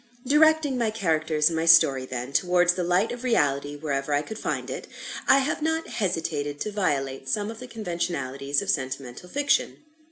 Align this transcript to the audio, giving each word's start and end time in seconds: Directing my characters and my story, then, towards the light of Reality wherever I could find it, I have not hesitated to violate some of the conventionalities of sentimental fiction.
Directing 0.25 0.79
my 0.79 0.89
characters 0.89 1.49
and 1.49 1.55
my 1.55 1.65
story, 1.67 2.07
then, 2.07 2.33
towards 2.33 2.73
the 2.73 2.83
light 2.83 3.11
of 3.11 3.23
Reality 3.23 3.75
wherever 3.75 4.15
I 4.15 4.23
could 4.23 4.39
find 4.39 4.67
it, 4.71 4.87
I 5.27 5.37
have 5.37 5.61
not 5.61 5.87
hesitated 5.87 6.59
to 6.61 6.71
violate 6.71 7.29
some 7.29 7.51
of 7.51 7.59
the 7.59 7.67
conventionalities 7.67 8.63
of 8.63 8.71
sentimental 8.71 9.29
fiction. 9.29 9.77